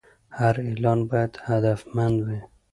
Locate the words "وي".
2.25-2.39